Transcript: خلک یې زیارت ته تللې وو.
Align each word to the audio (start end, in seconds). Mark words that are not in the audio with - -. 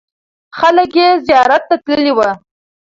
خلک 0.57 0.91
یې 0.99 1.07
زیارت 1.27 1.63
ته 1.69 1.75
تللې 1.85 2.13
وو. 2.17 2.29